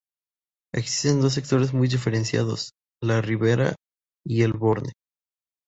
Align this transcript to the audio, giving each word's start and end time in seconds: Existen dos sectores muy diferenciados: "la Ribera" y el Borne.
Existen 0.73 1.21
dos 1.21 1.33
sectores 1.35 1.75
muy 1.75 1.87
diferenciados: 1.87 2.71
"la 3.03 3.21
Ribera" 3.21 3.75
y 4.25 4.41
el 4.41 4.53
Borne. 4.53 4.93